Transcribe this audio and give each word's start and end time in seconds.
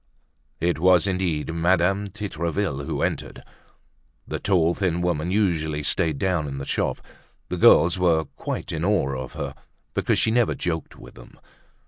It 0.59 0.79
was 0.79 1.05
indeed 1.05 1.53
Madame 1.53 2.07
Titreville 2.07 2.85
who 2.85 3.03
entered. 3.03 3.43
The 4.27 4.39
tall 4.39 4.73
thin 4.73 5.01
woman 5.01 5.29
usually 5.29 5.83
stayed 5.83 6.17
down 6.17 6.47
in 6.47 6.57
the 6.57 6.65
shop. 6.65 7.01
The 7.49 7.57
girls 7.57 7.99
were 7.99 8.25
quite 8.35 8.71
in 8.71 8.83
awe 8.83 9.15
of 9.23 9.33
her 9.33 9.53
because 9.93 10.17
she 10.17 10.31
never 10.31 10.55
joked 10.55 10.97
with 10.97 11.13
them. 11.13 11.39